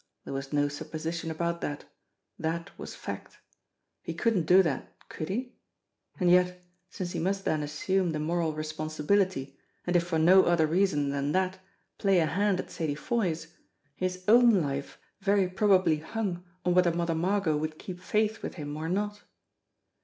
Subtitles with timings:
[0.25, 1.85] There was no supposition about that.
[2.39, 3.37] That was fact.
[4.01, 5.59] He couldn't do that, could he?
[6.19, 10.65] And yet, since he must then assume the moral responsibility, and if for no other
[10.65, 11.59] reason than that
[11.99, 13.49] play a hand at Sadie Foy's,
[13.95, 18.75] his own life very probably hung on whether Mother Margot would keep faith with him
[18.77, 19.21] or not.